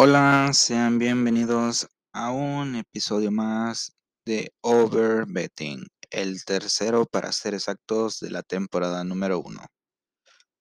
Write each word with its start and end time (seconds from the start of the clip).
Hola, 0.00 0.52
sean 0.52 1.00
bienvenidos 1.00 1.88
a 2.12 2.30
un 2.30 2.76
episodio 2.76 3.32
más 3.32 3.96
de 4.24 4.52
Overbetting, 4.60 5.88
el 6.10 6.44
tercero 6.44 7.04
para 7.04 7.32
ser 7.32 7.54
exactos 7.54 8.20
de 8.20 8.30
la 8.30 8.44
temporada 8.44 9.02
número 9.02 9.40
uno. 9.40 9.66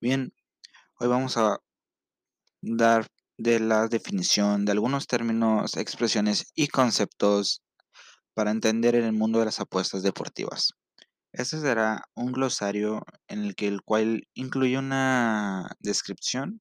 Bien, 0.02 0.34
hoy 1.00 1.08
vamos 1.08 1.38
a 1.38 1.60
dar 2.64 3.06
de 3.38 3.60
la 3.60 3.88
definición 3.88 4.66
de 4.66 4.72
algunos 4.72 5.06
términos, 5.06 5.78
expresiones 5.78 6.52
y 6.56 6.70
conceptos 6.70 7.62
para 8.34 8.50
entender 8.50 8.96
el 8.96 9.14
mundo 9.14 9.38
de 9.38 9.46
las 9.46 9.60
apuestas 9.60 10.02
deportivas. 10.02 10.72
Este 11.32 11.60
será 11.60 12.06
un 12.16 12.32
glosario 12.32 13.04
en 13.28 13.44
el 13.44 13.54
que 13.54 13.68
el 13.68 13.84
cual 13.84 14.28
incluye 14.34 14.80
una 14.80 15.70
descripción 15.80 16.60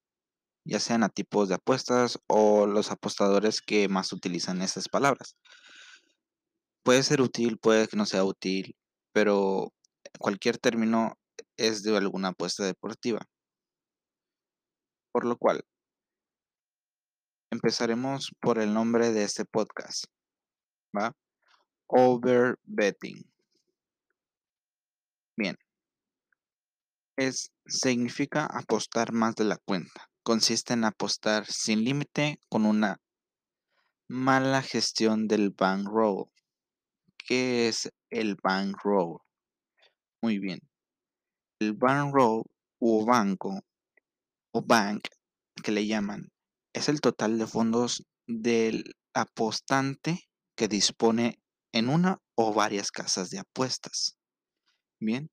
ya 0.66 0.80
sean 0.80 1.05
a 1.05 1.09
tipos 1.09 1.48
de 1.48 1.55
apuestas 1.55 2.19
o 2.27 2.66
los 2.66 2.91
apostadores 2.91 3.61
que 3.61 3.88
más 3.88 4.12
utilizan 4.12 4.62
esas 4.62 4.88
palabras. 4.88 5.37
Puede 6.83 7.02
ser 7.02 7.20
útil, 7.20 7.59
puede 7.59 7.88
que 7.88 7.97
no 7.97 8.05
sea 8.05 8.24
útil, 8.24 8.77
pero 9.12 9.73
cualquier 10.19 10.59
término 10.59 11.19
es 11.57 11.83
de 11.83 11.97
alguna 11.97 12.29
apuesta 12.29 12.65
deportiva. 12.65 13.21
Por 15.12 15.24
lo 15.24 15.37
cual, 15.37 15.65
empezaremos 17.51 18.33
por 18.41 18.59
el 18.59 18.74
nombre 18.74 19.12
de 19.12 19.23
este 19.23 19.45
podcast, 19.45 20.05
¿va? 20.96 21.12
Over 21.87 22.59
betting. 22.65 23.24
Bien. 25.37 25.57
Es, 27.16 27.52
significa 27.66 28.46
apostar 28.46 29.12
más 29.12 29.37
de 29.37 29.45
la 29.45 29.57
cuenta 29.59 30.10
consiste 30.27 30.73
en 30.73 30.82
apostar 30.82 31.46
sin 31.46 31.85
límite 31.85 32.41
con 32.49 32.66
una 32.66 33.01
mala 34.09 34.60
gestión 34.60 35.29
del 35.29 35.51
bankroll. 35.51 36.24
¿Qué 37.16 37.68
es 37.68 37.93
el 38.10 38.35
bankroll? 38.43 39.21
Muy 40.21 40.41
bien. 40.41 40.59
El 41.60 41.74
bankroll 41.74 42.43
o 42.80 43.07
banco 43.07 43.60
o 44.51 44.63
bank 44.63 45.07
que 45.63 45.71
le 45.71 45.87
llaman 45.87 46.33
es 46.73 46.88
el 46.88 47.01
total 47.01 47.38
de 47.38 47.46
fondos 47.46 48.05
del 48.27 48.96
apostante 49.15 50.29
que 50.57 50.66
dispone 50.66 51.38
en 51.73 51.88
una 51.88 52.18
o 52.35 52.52
varias 52.52 52.90
casas 52.90 53.30
de 53.30 53.38
apuestas. 53.38 54.16
Bien, 54.99 55.30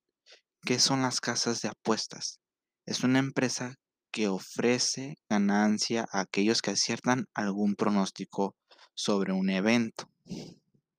¿qué 0.62 0.78
son 0.78 1.02
las 1.02 1.20
casas 1.20 1.62
de 1.62 1.70
apuestas? 1.70 2.40
Es 2.86 3.04
una 3.04 3.18
empresa 3.18 3.74
que 4.14 4.28
ofrece 4.28 5.18
ganancia 5.28 6.06
a 6.12 6.22
aquellos 6.22 6.62
que 6.62 6.72
aciertan 6.72 7.26
algún 7.34 7.76
pronóstico 7.76 8.56
sobre 8.94 9.34
un 9.34 9.50
evento. 9.50 10.08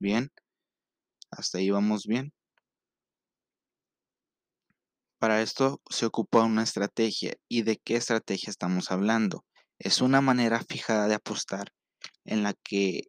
Bien, 0.01 0.31
hasta 1.31 1.59
ahí 1.59 1.71
vamos 1.71 2.07
bien. 2.07 2.33
Para 5.21 5.43
esto 5.43 5.81
se 5.89 6.07
ocupa 6.07 6.43
una 6.43 6.65
estrategia. 6.65 7.35
¿Y 7.49 7.63
de 7.63 7.77
qué 7.77 7.97
estrategia 7.97 8.51
estamos 8.51 8.91
hablando? 8.91 9.45
Es 9.79 10.01
una 10.01 10.21
manera 10.21 10.61
fijada 10.69 11.07
de 11.07 11.15
apostar 11.15 11.73
en 12.25 12.43
la 12.43 12.53
que 12.53 13.05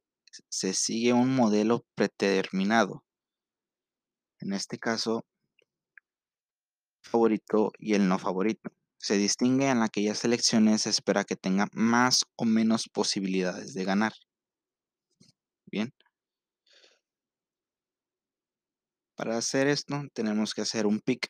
se 0.49 0.73
sigue 0.73 1.13
un 1.13 1.35
modelo 1.35 1.83
predeterminado. 1.95 3.03
En 4.39 4.53
este 4.53 4.77
caso, 4.77 5.25
favorito 7.01 7.71
y 7.79 7.95
el 7.95 8.07
no 8.07 8.19
favorito 8.19 8.74
se 9.05 9.17
distingue 9.17 9.69
en 9.69 9.83
aquellas 9.83 10.25
elecciones 10.25 10.81
se 10.81 10.89
espera 10.89 11.25
que 11.25 11.35
tenga 11.35 11.67
más 11.73 12.25
o 12.35 12.43
menos 12.43 12.89
posibilidades 12.91 13.75
de 13.75 13.83
ganar. 13.83 14.13
Bien. 15.67 15.93
Para 19.15 19.37
hacer 19.37 19.67
esto 19.67 20.01
tenemos 20.11 20.55
que 20.55 20.61
hacer 20.61 20.87
un 20.87 21.01
pick. 21.01 21.29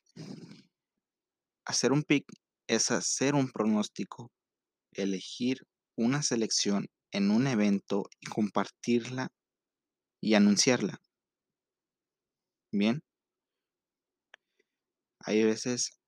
Hacer 1.66 1.92
un 1.92 2.04
pick 2.04 2.24
es 2.66 2.92
hacer 2.92 3.36
un 3.36 3.52
pronóstico, 3.52 4.32
elegir 4.94 5.58
una 5.98 6.24
selección 6.24 6.88
en 7.12 7.30
un 7.30 7.46
evento 7.46 8.06
y 8.22 8.28
compartirla 8.28 9.28
y 10.22 10.36
anunciarla. 10.36 10.98
Bien. 12.72 13.02
Hay 15.20 15.44
veces 15.44 16.00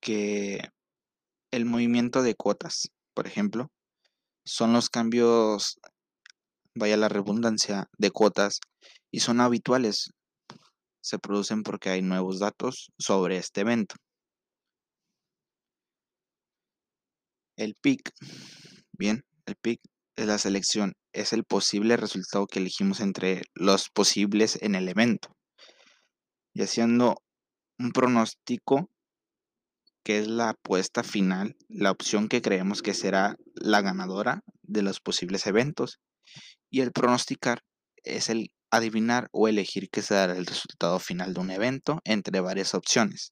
que 0.00 0.60
el 1.50 1.64
movimiento 1.64 2.22
de 2.22 2.34
cuotas, 2.34 2.90
por 3.14 3.26
ejemplo, 3.26 3.70
son 4.44 4.72
los 4.72 4.88
cambios, 4.88 5.78
vaya 6.74 6.96
la 6.96 7.08
redundancia, 7.08 7.88
de 7.98 8.10
cuotas 8.10 8.60
y 9.10 9.20
son 9.20 9.40
habituales. 9.40 10.10
Se 11.02 11.18
producen 11.18 11.62
porque 11.62 11.90
hay 11.90 12.02
nuevos 12.02 12.38
datos 12.38 12.92
sobre 12.98 13.36
este 13.36 13.62
evento. 13.62 13.96
El 17.56 17.74
PIC, 17.74 18.12
bien, 18.92 19.22
el 19.46 19.56
PIC 19.56 19.80
es 20.16 20.26
la 20.26 20.38
selección, 20.38 20.94
es 21.12 21.32
el 21.32 21.44
posible 21.44 21.96
resultado 21.96 22.46
que 22.46 22.58
elegimos 22.58 23.00
entre 23.00 23.42
los 23.54 23.90
posibles 23.90 24.58
en 24.62 24.74
el 24.74 24.88
evento. 24.88 25.36
Y 26.54 26.62
haciendo 26.62 27.22
un 27.78 27.92
pronóstico 27.92 28.90
que 30.10 30.18
es 30.18 30.26
la 30.26 30.48
apuesta 30.48 31.04
final, 31.04 31.56
la 31.68 31.92
opción 31.92 32.28
que 32.28 32.42
creemos 32.42 32.82
que 32.82 32.94
será 32.94 33.36
la 33.54 33.80
ganadora 33.80 34.40
de 34.64 34.82
los 34.82 34.98
posibles 34.98 35.46
eventos. 35.46 36.00
Y 36.68 36.80
el 36.80 36.90
pronosticar 36.90 37.60
es 38.02 38.28
el 38.28 38.50
adivinar 38.72 39.28
o 39.30 39.46
elegir 39.46 39.88
qué 39.88 40.02
será 40.02 40.36
el 40.36 40.46
resultado 40.46 40.98
final 40.98 41.32
de 41.32 41.38
un 41.38 41.52
evento 41.52 42.00
entre 42.02 42.40
varias 42.40 42.74
opciones. 42.74 43.30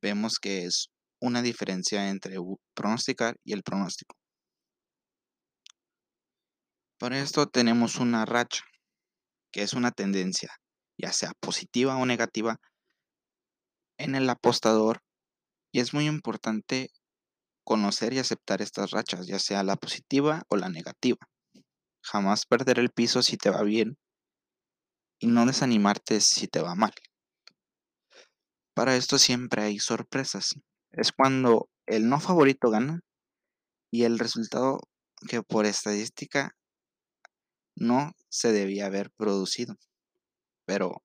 Vemos 0.00 0.38
que 0.38 0.64
es 0.64 0.88
una 1.20 1.42
diferencia 1.42 2.08
entre 2.08 2.36
pronosticar 2.72 3.36
y 3.44 3.52
el 3.52 3.62
pronóstico. 3.62 4.14
Para 6.98 7.20
esto 7.20 7.44
tenemos 7.44 7.96
una 7.96 8.24
racha, 8.24 8.64
que 9.52 9.60
es 9.60 9.74
una 9.74 9.90
tendencia, 9.90 10.48
ya 10.96 11.12
sea 11.12 11.32
positiva 11.40 11.98
o 11.98 12.06
negativa, 12.06 12.56
en 13.98 14.14
el 14.14 14.30
apostador 14.30 15.02
y 15.72 15.80
es 15.80 15.94
muy 15.94 16.06
importante 16.06 16.90
conocer 17.64 18.12
y 18.12 18.18
aceptar 18.18 18.62
estas 18.62 18.90
rachas, 18.90 19.26
ya 19.26 19.38
sea 19.38 19.62
la 19.62 19.76
positiva 19.76 20.42
o 20.48 20.56
la 20.56 20.68
negativa. 20.68 21.18
Jamás 22.02 22.46
perder 22.46 22.78
el 22.78 22.90
piso 22.90 23.22
si 23.22 23.36
te 23.36 23.50
va 23.50 23.62
bien 23.62 23.96
y 25.20 25.26
no 25.26 25.46
desanimarte 25.46 26.20
si 26.20 26.48
te 26.48 26.60
va 26.60 26.74
mal. 26.74 26.92
Para 28.74 28.96
esto 28.96 29.18
siempre 29.18 29.62
hay 29.62 29.78
sorpresas. 29.78 30.54
Es 30.92 31.12
cuando 31.12 31.68
el 31.86 32.08
no 32.08 32.18
favorito 32.20 32.70
gana 32.70 33.00
y 33.92 34.04
el 34.04 34.18
resultado 34.18 34.80
que 35.28 35.42
por 35.42 35.66
estadística 35.66 36.56
no 37.76 38.12
se 38.28 38.52
debía 38.52 38.86
haber 38.86 39.10
producido. 39.10 39.76
Pero 40.64 41.02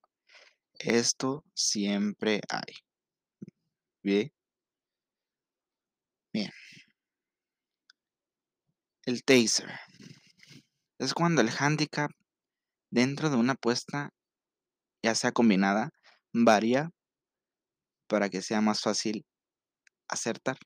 esto 0.79 1.43
siempre 1.53 2.41
hay. 2.49 2.75
¿Bien? 4.03 4.34
Bien. 6.35 6.51
El 9.05 9.23
taser. 9.23 9.69
Es 10.99 11.13
cuando 11.13 11.39
el 11.39 11.47
handicap 11.47 12.11
dentro 12.91 13.29
de 13.29 13.37
una 13.37 13.53
apuesta, 13.53 14.09
ya 15.01 15.15
sea 15.15 15.31
combinada, 15.31 15.91
varía 16.33 16.89
para 18.09 18.27
que 18.27 18.41
sea 18.41 18.59
más 18.59 18.81
fácil 18.81 19.25
acertar. 20.09 20.57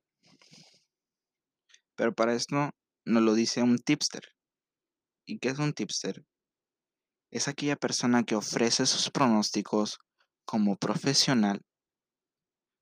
Pero 1.96 2.16
para 2.16 2.34
esto 2.34 2.72
nos 3.06 3.22
lo 3.22 3.36
dice 3.36 3.62
un 3.62 3.78
tipster. 3.78 4.24
¿Y 5.28 5.38
qué 5.38 5.50
es 5.50 5.60
un 5.60 5.74
tipster? 5.74 6.26
Es 7.30 7.48
aquella 7.48 7.76
persona 7.76 8.24
que 8.24 8.34
ofrece 8.34 8.88
sus 8.88 9.12
pronósticos 9.12 10.00
como 10.46 10.78
profesional 10.78 11.62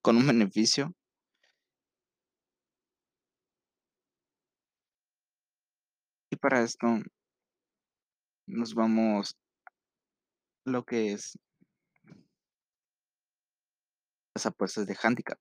con 0.02 0.16
un 0.16 0.28
beneficio 0.28 0.94
para 6.38 6.62
esto 6.62 6.88
nos 8.48 8.74
vamos 8.74 9.36
lo 10.66 10.84
que 10.84 11.14
es 11.14 11.38
las 14.36 14.46
apuestas 14.46 14.86
de 14.86 14.98
handicap. 15.02 15.40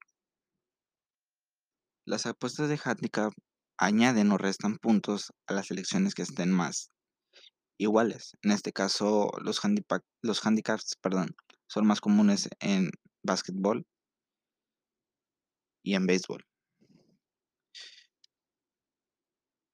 Las 2.05 2.25
apuestas 2.25 2.69
de 2.69 2.79
handicap 2.83 3.33
añaden 3.77 4.31
o 4.31 4.37
restan 4.37 4.77
puntos 4.77 5.31
a 5.45 5.53
las 5.53 5.67
selecciones 5.67 6.15
que 6.15 6.23
estén 6.23 6.51
más 6.51 6.89
iguales. 7.77 8.35
En 8.41 8.51
este 8.51 8.73
caso, 8.73 9.29
los, 9.41 9.61
los 10.21 10.45
handicaps 10.45 10.95
perdón, 11.01 11.35
son 11.67 11.85
más 11.85 12.01
comunes 12.01 12.49
en 12.59 12.89
básquetbol 13.23 13.85
y 15.83 15.95
en 15.95 16.07
béisbol. 16.07 16.43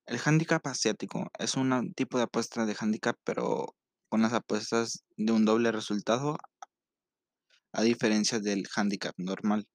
El 0.05 0.19
handicap 0.23 0.65
asiático 0.67 1.29
es 1.39 1.55
un 1.55 1.93
tipo 1.93 2.17
de 2.17 2.25
apuesta 2.25 2.65
de 2.65 2.75
handicap, 2.77 3.17
pero 3.23 3.73
con 4.09 4.21
las 4.21 4.33
apuestas 4.33 5.03
de 5.15 5.31
un 5.31 5.45
doble 5.45 5.71
resultado, 5.71 6.37
a 7.71 7.81
diferencia 7.83 8.39
del 8.39 8.67
handicap 8.75 9.13
normal. 9.17 9.65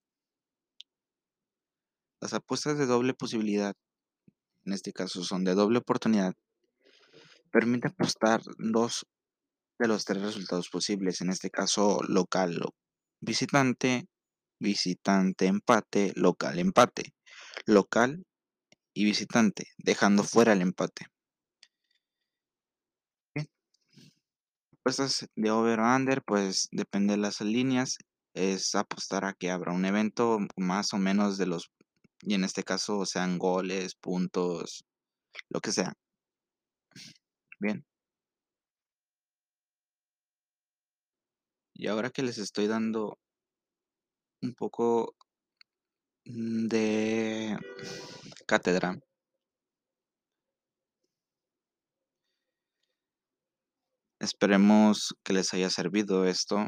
Las 2.21 2.33
apuestas 2.33 2.77
de 2.77 2.85
doble 2.85 3.15
posibilidad, 3.15 3.73
en 4.65 4.73
este 4.73 4.93
caso 4.93 5.23
son 5.23 5.43
de 5.43 5.55
doble 5.55 5.79
oportunidad, 5.79 6.35
permite 7.51 7.87
apostar 7.87 8.41
dos 8.59 9.07
de 9.79 9.87
los 9.87 10.05
tres 10.05 10.21
resultados 10.21 10.69
posibles, 10.69 11.21
en 11.21 11.31
este 11.31 11.49
caso 11.49 12.01
local, 12.07 12.61
visitante, 13.19 14.07
visitante 14.59 15.47
empate, 15.47 16.13
local 16.15 16.59
empate, 16.59 17.15
local 17.65 18.25
y 18.93 19.05
visitante, 19.05 19.67
dejando 19.77 20.23
fuera 20.23 20.53
el 20.53 20.61
empate. 20.61 21.07
Apuestas 24.73 25.27
de 25.35 25.51
over 25.51 25.79
o 25.79 25.95
under, 25.95 26.23
pues 26.23 26.67
depende 26.71 27.13
de 27.13 27.19
las 27.19 27.41
líneas, 27.41 27.97
es 28.33 28.75
apostar 28.75 29.25
a 29.25 29.33
que 29.33 29.51
habrá 29.51 29.73
un 29.73 29.85
evento 29.85 30.39
más 30.57 30.93
o 30.93 30.97
menos 30.97 31.37
de 31.37 31.47
los, 31.47 31.71
y 32.21 32.33
en 32.33 32.43
este 32.43 32.63
caso 32.63 33.05
sean 33.05 33.37
goles, 33.37 33.95
puntos, 33.95 34.85
lo 35.49 35.59
que 35.59 35.71
sea. 35.71 35.93
Bien. 37.59 37.85
Y 41.73 41.87
ahora 41.87 42.09
que 42.09 42.23
les 42.23 42.37
estoy 42.37 42.67
dando 42.67 43.17
un 44.41 44.53
poco 44.53 45.15
de 46.25 47.57
cátedra, 48.49 48.97
esperemos 54.19 55.13
que 55.23 55.33
les 55.33 55.53
haya 55.53 55.69
servido 55.69 56.25
esto. 56.25 56.67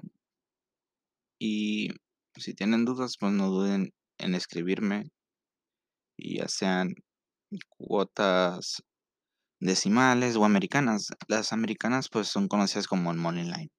Y 1.39 1.89
si 2.37 2.53
tienen 2.53 2.85
dudas, 2.85 3.15
pues 3.19 3.33
no 3.33 3.49
duden 3.49 3.91
en 4.19 4.35
escribirme. 4.35 5.09
Y 6.17 6.37
ya 6.37 6.47
sean 6.47 6.93
cuotas 7.69 8.83
decimales 9.59 10.35
o 10.35 10.45
americanas. 10.45 11.09
Las 11.27 11.51
americanas 11.53 12.09
pues 12.11 12.27
son 12.27 12.47
conocidas 12.47 12.87
como 12.87 13.11
el 13.11 13.17
money 13.17 13.45
line. 13.45 13.71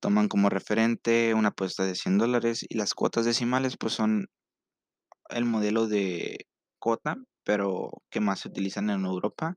Toman 0.00 0.28
como 0.28 0.48
referente 0.48 1.34
una 1.34 1.48
apuesta 1.50 1.84
de 1.84 1.94
100 1.94 2.18
dólares 2.18 2.64
y 2.68 2.76
las 2.76 2.94
cuotas 2.94 3.24
decimales 3.26 3.76
pues 3.78 3.94
son 3.94 4.26
el 5.30 5.44
modelo 5.44 5.86
de 5.86 6.46
cuota, 6.84 7.16
pero 7.44 7.90
que 8.10 8.20
más 8.20 8.40
se 8.40 8.48
utilizan 8.48 8.90
en 8.90 9.06
Europa, 9.06 9.54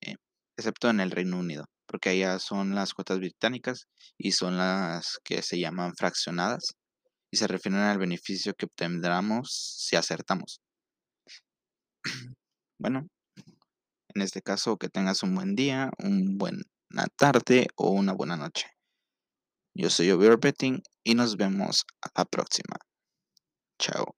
eh, 0.00 0.16
excepto 0.56 0.90
en 0.90 0.98
el 0.98 1.12
Reino 1.12 1.38
Unido, 1.38 1.66
porque 1.86 2.08
allá 2.10 2.40
son 2.40 2.74
las 2.74 2.92
cuotas 2.92 3.18
británicas 3.18 3.86
y 4.18 4.32
son 4.32 4.56
las 4.56 5.20
que 5.22 5.42
se 5.42 5.60
llaman 5.60 5.94
fraccionadas 5.94 6.74
y 7.30 7.36
se 7.36 7.46
refieren 7.46 7.82
al 7.82 7.98
beneficio 7.98 8.52
que 8.54 8.66
obtendremos 8.66 9.76
si 9.78 9.94
acertamos. 9.94 10.60
bueno, 12.80 13.06
en 14.12 14.22
este 14.22 14.42
caso 14.42 14.76
que 14.76 14.88
tengas 14.88 15.22
un 15.22 15.36
buen 15.36 15.54
día, 15.54 15.92
una 16.00 16.32
buena 16.36 17.06
tarde 17.16 17.68
o 17.76 17.90
una 17.90 18.12
buena 18.12 18.36
noche. 18.36 18.66
Yo 19.72 19.88
soy 19.88 20.10
Betting 20.10 20.82
y 21.04 21.14
nos 21.14 21.36
vemos 21.36 21.84
la 22.16 22.24
próxima. 22.24 22.76
Chao. 23.78 24.17